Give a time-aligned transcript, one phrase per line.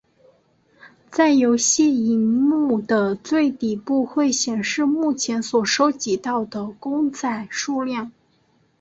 [1.11, 8.11] 在游戏萤幕的最底部会显示目前所收集到的公仔数量。